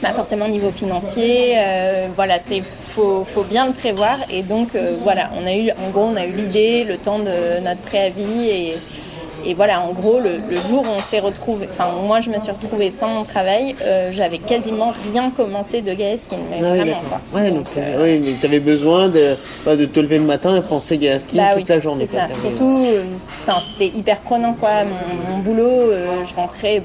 [0.00, 1.54] bah forcément niveau financier.
[1.56, 2.62] Euh, voilà, c'est
[2.94, 6.24] faut, faut bien le prévoir et donc voilà, on a eu en gros on a
[6.24, 8.76] eu l'idée, le temps de notre préavis et
[9.44, 12.52] et voilà, en gros, le, jour où on s'est retrouvé, enfin moi je me suis
[12.52, 17.20] retrouvée sans mon travail, euh, j'avais quasiment rien commencé de Gaeskin, ah vraiment quoi.
[17.32, 19.36] Ouais, donc, euh, oui, mais tu avais besoin de,
[19.76, 22.06] de te lever le matin et penser Gaeskin bah toute la journée.
[22.06, 23.04] C'est ça, surtout, euh,
[23.70, 24.70] c'était hyper prenant quoi.
[25.28, 25.92] Mon, boulot,
[26.24, 26.82] je rentrais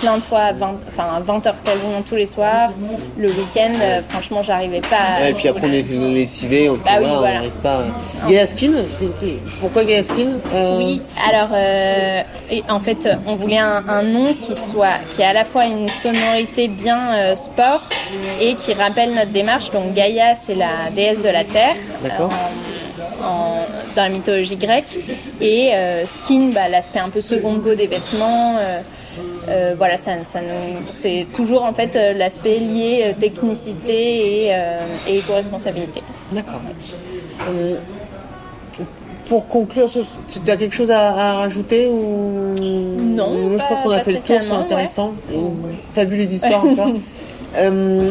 [0.00, 2.70] plein de fois à 20, enfin, 20 heures quasiment tous les soirs.
[3.16, 3.72] Le week-end,
[4.08, 5.28] franchement, j'arrivais pas à.
[5.28, 7.84] et puis après, on est lessivé, on bah n'arrive pas.
[8.28, 8.72] Gaeskin
[9.60, 10.38] Pourquoi Gaeskin
[10.76, 11.50] Oui, alors.
[11.84, 15.66] Euh, et en fait, on voulait un, nom qui soit, qui a à la fois
[15.66, 17.82] une sonorité bien euh, sport
[18.40, 19.70] et qui rappelle notre démarche.
[19.70, 21.76] Donc Gaïa, c'est la déesse de la terre.
[22.04, 22.26] Euh,
[23.96, 24.98] dans la mythologie grecque
[25.40, 25.72] et
[26.04, 28.56] skin bah, l'aspect un peu second go des vêtements
[29.78, 30.40] voilà ça, ça
[30.90, 34.56] c'est toujours en fait l'aspect lié technicité et,
[35.08, 36.60] et éco-responsabilité d'accord
[39.26, 42.54] pour conclure, tu as quelque chose à, rajouter ou?
[42.58, 43.50] Non.
[43.52, 45.12] je pense qu'on a fait le tour, c'est intéressant.
[45.94, 46.88] Fabuleuse histoire encore.
[47.56, 48.10] Euh,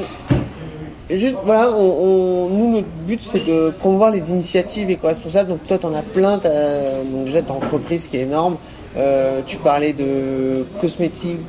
[1.10, 5.50] juste, voilà, nous, notre but, c'est de promouvoir les initiatives éco-responsables.
[5.50, 6.40] Donc, toi, tu en as plein.
[6.40, 8.56] As, donc, déjà, ta entreprise qui est énorme.
[8.96, 11.42] Euh, tu parlais de cosmétiques,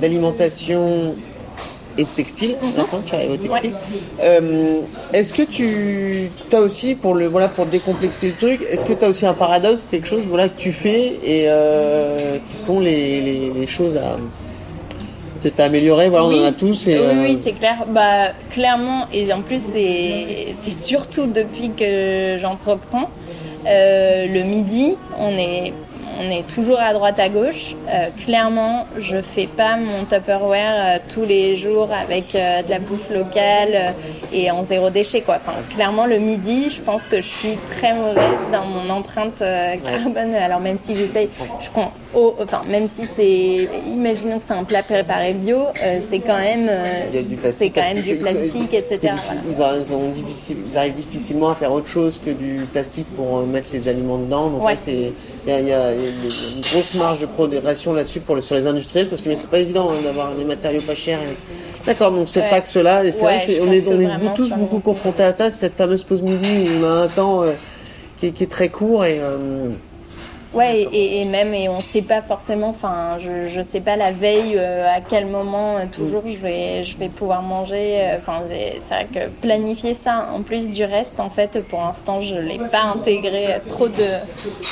[0.00, 1.14] d'alimentation
[1.98, 2.56] et textile.
[2.76, 3.72] Maintenant, tu arrives au textile.
[4.22, 4.80] Euh,
[5.12, 9.04] est-ce que tu as aussi, pour, le, voilà, pour décomplexer le truc, est-ce que tu
[9.04, 13.50] as aussi un paradoxe, quelque chose voilà, que tu fais et euh, qui sont les,
[13.52, 14.16] les, choses à
[15.58, 16.88] as amélioré, voilà, on en a tous.
[16.88, 17.76] Et, oui, oui, euh, c'est clair.
[17.88, 23.10] Bah, clairement, et en plus, c'est surtout depuis que j'entreprends.
[23.64, 25.72] le midi, on est
[26.18, 27.74] on est toujours à droite à gauche.
[27.88, 32.78] Euh, clairement, je fais pas mon Tupperware euh, tous les jours avec euh, de la
[32.78, 33.94] bouffe locale
[34.32, 35.36] et en zéro déchet quoi.
[35.36, 40.34] Enfin, clairement le midi, je pense que je suis très mauvaise dans mon empreinte carbone.
[40.34, 41.28] Alors même si j'essaye,
[41.60, 45.58] je prends enfin même si c'est, imaginons que c'est un plat préparé bio,
[46.00, 46.70] c'est quand même,
[47.10, 49.14] c'est quand même du plastique, etc.
[49.48, 49.62] Ils,
[50.76, 54.48] arrivent difficilement à faire autre chose que du plastique pour mettre les aliments dedans.
[54.48, 55.12] Donc c'est,
[55.46, 59.34] il y a une grosse marge de progression là-dessus pour sur les industriels parce que
[59.34, 61.18] c'est pas évident hein, d'avoir des matériaux pas chers.
[61.86, 63.02] D'accord, donc cette axe-là,
[63.62, 67.08] on est, tous beaucoup confrontés à ça, cette fameuse pause midi où on a un
[67.08, 67.52] temps euh,
[68.18, 69.70] qui, est très court et euh,
[70.54, 74.54] Ouais, et, même, et on sait pas forcément, enfin, je, je sais pas la veille
[74.56, 78.00] euh, à quel moment euh, toujours je vais, je vais pouvoir manger.
[78.00, 78.40] Euh, enfin,
[78.82, 82.58] c'est vrai que planifier ça en plus du reste, en fait, pour l'instant, je l'ai
[82.58, 83.60] pas intégré.
[83.68, 84.06] Trop de,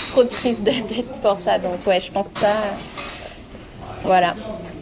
[0.09, 1.59] trop de prise de tête pour ça.
[1.59, 2.55] Donc, ouais, je pense ça.
[4.03, 4.35] Voilà.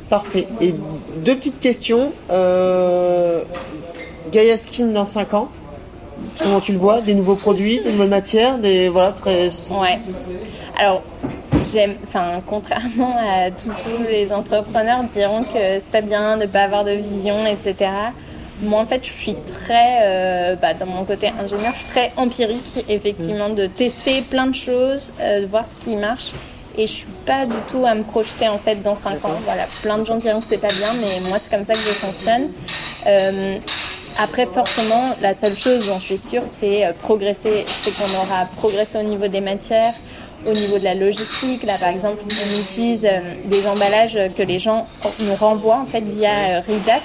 [0.08, 0.46] Parfait.
[0.60, 0.76] Et
[1.16, 2.12] deux petites questions.
[4.30, 5.48] Gaia Skin dans 5 ans
[6.42, 9.48] Comment tu le vois Des nouveaux produits, des nouvelles matières, des voilà très.
[9.70, 9.98] Ouais.
[10.78, 11.02] Alors
[11.72, 13.70] j'aime, enfin contrairement à tous,
[14.10, 17.90] les entrepreneurs diront que c'est pas bien de pas avoir de vision, etc.
[18.62, 22.12] Moi en fait je suis très, euh, bah, dans mon côté ingénieur, je suis très
[22.16, 26.32] empirique effectivement de tester plein de choses, euh, de voir ce qui marche
[26.76, 29.34] et je suis pas du tout à me projeter en fait dans 5 ans.
[29.44, 31.80] Voilà, plein de gens diront que c'est pas bien, mais moi c'est comme ça que
[31.80, 32.48] je fonctionne.
[33.06, 33.58] Euh,
[34.18, 38.46] après, forcément, la seule chose dont je suis sûre, c'est euh, progresser, c'est qu'on aura
[38.56, 39.94] progressé au niveau des matières,
[40.46, 41.64] au niveau de la logistique.
[41.64, 44.86] Là, par exemple, on utilise euh, des emballages que les gens
[45.20, 47.02] nous renvoient en fait via euh, Redac.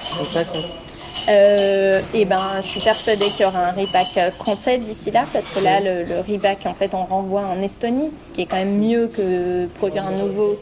[1.28, 5.50] Euh, et ben, je suis persuadée qu'il y aura un repack français d'ici là, parce
[5.50, 8.58] que là, le, le repack, en fait, on renvoie en Estonie, ce qui est quand
[8.58, 10.60] même mieux que produire un nouveau,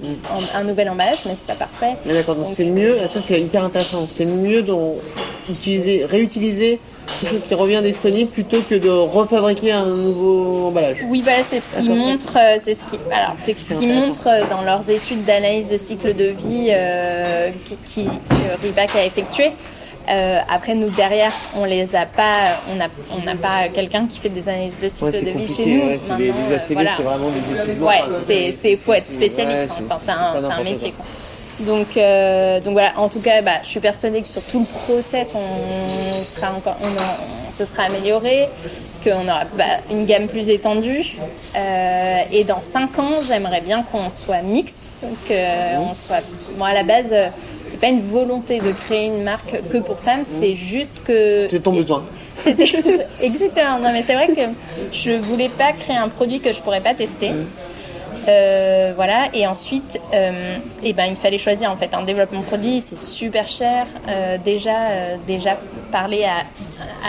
[0.53, 1.95] un, nouvel emballage, mais c'est pas parfait.
[2.05, 2.97] D'accord, donc c'est mieux.
[3.07, 4.05] Ça, c'est hyper intéressant.
[4.07, 4.95] C'est mieux dont
[5.49, 6.79] utiliser, réutiliser
[7.19, 10.97] quelque chose qui revient d'Estonie plutôt que de refabriquer un nouveau emballage.
[11.07, 14.27] Oui, voilà, c'est ce qui montre, euh, c'est ce qui, alors c'est ce qui montre
[14.27, 19.05] euh, dans leurs études d'analyse de cycle de vie euh, qui, qui, que Ribac a
[19.05, 19.51] effectué.
[20.09, 22.33] Euh, après, nous derrière, on les a pas,
[22.71, 25.53] on n'a on n'a pas quelqu'un qui fait des analyses de cycle Ouais, de vie
[25.53, 25.85] chez nous.
[25.87, 26.91] ouais, c'est des, ACV, voilà.
[26.95, 27.83] c'est vraiment des études.
[27.83, 29.57] Ouais, c'est c'est faut être spécialiste.
[29.57, 30.91] ouais, c'est- Enfin, c'est c'est un, métier.
[30.95, 31.05] quoi.
[31.59, 32.93] Donc euh, donc voilà.
[32.97, 36.77] En tout cas, bah, je suis persuadée que sur tout le process, on sera encore,
[36.81, 38.47] on, en- on se sera amélioré,
[39.03, 41.15] qu'on aura bah, une gamme plus étendue.
[41.55, 46.21] Euh, et dans cinq ans, j'aimerais bien qu'on soit mixte, que on soit.
[46.57, 47.09] Bon, à la base.
[47.11, 47.27] euh,
[47.69, 51.59] c'est pas une volonté de créer une marque que pour femmes, c'est juste que C'est
[51.61, 52.01] ton besoin.
[52.41, 52.63] c'était
[53.21, 53.79] exactement.
[53.83, 54.39] Non, mais c'est vrai que
[54.93, 57.31] je voulais pas créer un produit que je pourrais pas tester.
[58.27, 59.27] Euh, voilà.
[59.33, 62.81] Et ensuite, euh, eh ben, il fallait choisir en fait un développement de produit.
[62.85, 63.85] C'est super cher.
[64.09, 64.75] Euh, déjà,
[65.25, 65.57] déjà
[65.91, 66.39] parler à,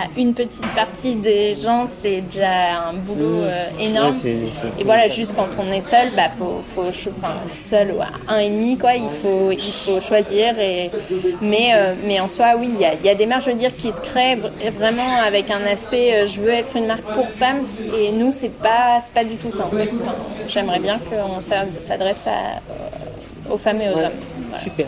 [0.01, 4.15] à une petite partie des gens, c'est déjà un boulot euh, énorme.
[4.25, 4.37] Ouais,
[4.79, 8.07] et voilà, juste quand on est seul, bah faut, faut cho- enfin, seul ou à
[8.33, 8.95] un et demi quoi.
[8.95, 10.59] Il faut, il faut choisir.
[10.61, 10.91] Et
[11.41, 11.73] mais,
[12.05, 13.75] mais en soi, oui, il y a, il y a des marques, je veux dire,
[13.77, 16.27] qui se créent vr- vraiment avec un aspect.
[16.27, 17.67] je veux être une marque pour femmes.
[18.01, 19.65] Et nous, c'est pas, pas du tout ça.
[19.65, 19.89] En fait.
[20.03, 20.15] Enfin,
[20.49, 24.13] J'aimerais bien qu'on s'a- s'adresse à- aux femmes et aux Ouais, hommes.
[24.51, 24.63] Voilà.
[24.63, 24.87] Super.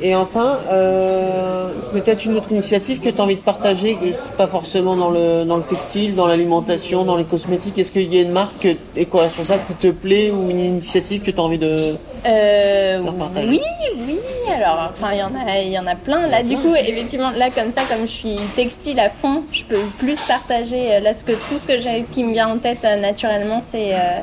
[0.00, 4.06] Et enfin, euh, peut-être une autre initiative que tu as envie de partager, que
[4.36, 7.76] pas forcément dans le, dans le textile, dans l'alimentation, dans les cosmétiques.
[7.78, 11.38] Est-ce qu'il y a une marque éco-responsable qui te plaît ou une initiative que tu
[11.40, 11.96] as envie de...
[12.26, 13.48] Euh, Faire partager.
[13.48, 13.60] oui,
[14.06, 14.18] oui.
[14.56, 16.28] Alors, enfin, il y en a, il y en a plein.
[16.28, 19.82] Là, du coup, effectivement, là, comme ça, comme je suis textile à fond, je peux
[19.98, 20.94] plus partager.
[20.94, 23.62] euh, Là, ce que tout ce que j'ai qui me vient en tête euh, naturellement,
[23.68, 24.20] c'est euh,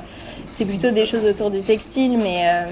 [0.56, 2.64] c'est plutôt des choses autour du textile, mais euh,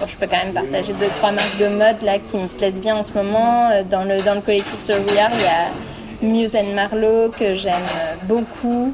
[0.00, 2.80] bon, je peux quand même partager deux trois marques de mode là qui me plaisent
[2.80, 3.70] bien en ce moment.
[3.70, 5.68] Euh, Dans le dans le collectif Sur We Are, il y a
[6.22, 8.92] Muse and Marlowe que j'aime euh, beaucoup.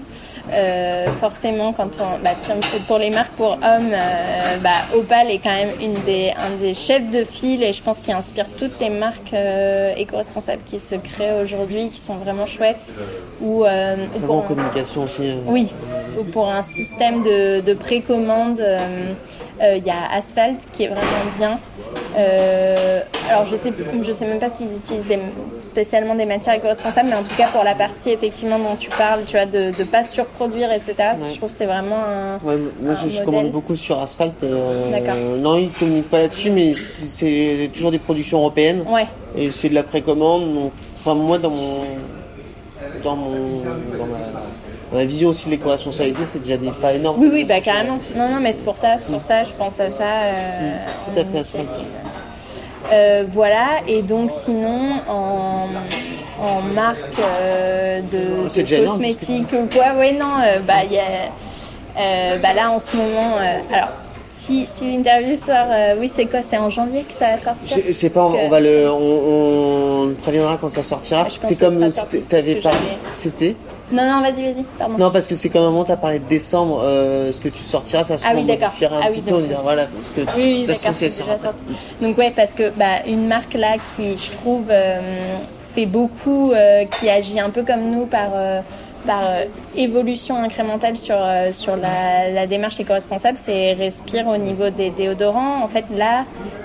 [0.53, 2.55] Euh, forcément, quand on, bah, tiens,
[2.87, 6.75] pour les marques pour hommes, euh, bah, Opal est quand même une des, un des
[6.75, 10.95] chefs de file et je pense qu'il inspire toutes les marques euh, éco-responsables qui se
[10.95, 12.95] créent aujourd'hui, qui sont vraiment chouettes.
[13.41, 15.31] Ou, euh, ou pour en un- communication aussi.
[15.31, 15.35] euh.
[15.47, 15.73] oui,
[16.21, 18.61] ou pour un système de, de précommande,
[19.61, 21.03] il y a Asphalt qui est vraiment
[21.39, 21.59] bien.
[22.19, 25.19] Euh, alors je sais, je sais même pas s'ils utilisent des-
[25.61, 29.21] spécialement des matières éco-responsables, mais en tout cas pour la partie effectivement dont tu parles,
[29.27, 30.95] tu vois, de ne pas surproduire, etc.
[31.31, 33.25] Je trouve que c'est vraiment un, Ouais, moi un je, modèle.
[33.25, 34.33] commande beaucoup sur Asphalt.
[34.45, 38.83] euh, non, ils ne communiquent pas là-dessus, mais c'est toujours des productions européennes.
[38.89, 39.07] Ouais.
[39.37, 40.55] Et c'est de la précommande.
[40.55, 41.81] Donc, enfin, moi, dans mon,
[43.05, 43.33] dans mon,
[43.99, 44.46] dans ma, dans
[44.97, 47.21] ma vision aussi de l'éco-responsabilité, c'est déjà des pas énormes.
[47.21, 47.99] Oui, oui, bah carrément.
[48.17, 50.05] Non, non, mais c'est pour ça, c'est pour ça, je pense à ça.
[50.05, 50.75] euh,
[51.07, 51.87] Tout à fait, initiative.
[52.93, 55.67] Euh, voilà, et donc sinon, en,
[56.41, 62.37] en marque euh, de, C'est de cosmétiques ou quoi, ouais, non, euh, bah, y a,
[62.43, 63.37] bah là en ce moment,
[63.73, 63.89] alors,
[64.37, 67.79] si, si l'interview sort, euh, oui, c'est quoi C'est en janvier que ça va sortir?
[67.87, 71.25] Je sais pas, on que- va le, on, préviendra quand ça sortira.
[71.25, 72.77] Pense C'est comme si t'avais j'avais-
[73.11, 73.57] C'était.
[73.93, 74.99] Non, non, vas-y, vas-y, pardon.
[74.99, 77.63] Non, parce que c'est comme un moment, t'as parlé de décembre, euh, ce que tu
[77.63, 79.35] sortiras, ça se Ah oui, modifiera un Ah petit oui, peu.
[79.37, 81.93] On dira, voilà, parce que Oui, oui, c'est déjà sorti.
[82.01, 84.99] Donc ouais, parce que bah, une marque là qui, je trouve, euh,
[85.75, 88.31] fait beaucoup, euh, qui agit un peu comme nous par,
[89.07, 89.45] par euh,
[89.77, 95.63] évolution incrémentale sur, euh, sur la, la démarche éco-responsable, c'est Respire au niveau des déodorants.
[95.63, 96.25] En fait, là,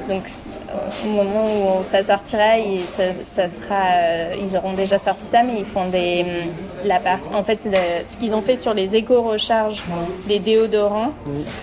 [0.09, 0.23] donc
[0.69, 0.73] euh,
[1.05, 1.45] au moment
[1.79, 5.65] où ça sortira, il- ça, ça sera, euh, ils auront déjà sorti ça, mais ils
[5.65, 6.51] font des, hum,
[6.85, 9.81] la part, en fait, le- ce qu'ils ont fait sur les éco-recharges
[10.27, 11.11] des déodorants,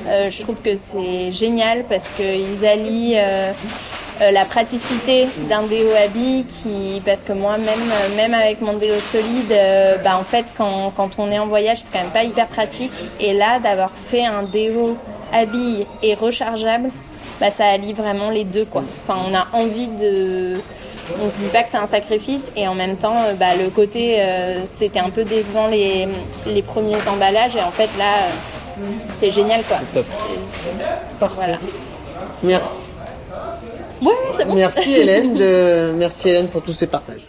[0.08, 3.52] euh, je trouve que c'est génial parce qu'ils allient euh,
[4.20, 8.74] euh, la praticité d'un déo habit qui, parce que moi, même, euh, même avec mon
[8.74, 12.10] déo solide, euh, bah, en fait, quand, quand on est en voyage, c'est quand même
[12.10, 13.06] pas hyper pratique.
[13.20, 14.96] Et là, d'avoir fait un déo
[15.32, 16.90] habille et rechargeable,
[17.40, 18.82] bah, ça allie vraiment les deux, quoi.
[19.06, 20.60] Enfin, on a envie de,
[21.22, 23.70] on se dit pas que c'est un sacrifice et en même temps, euh, bah, le
[23.70, 26.08] côté, euh, c'était un peu décevant les,
[26.46, 28.16] les premiers emballages et en fait, là,
[29.12, 29.78] c'est génial, quoi.
[29.94, 30.06] Top.
[31.36, 31.58] Voilà.
[32.42, 32.87] Merci.
[34.02, 34.54] Ouais, c'est bon.
[34.54, 37.28] Merci Hélène de, merci Hélène pour tous ces partages.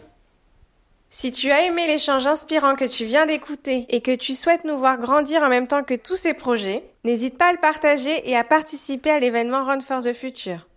[1.12, 4.78] Si tu as aimé l'échange inspirant que tu viens d'écouter et que tu souhaites nous
[4.78, 8.38] voir grandir en même temps que tous ces projets, n'hésite pas à le partager et
[8.38, 10.69] à participer à l'événement Run for the Future.